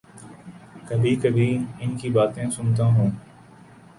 کبھی 0.87 1.15
کبھی 1.15 1.47
ان 1.79 1.95
کی 1.97 2.09
باتیں 2.09 2.49
سنتا 2.51 2.85
ہوں۔ 2.85 3.09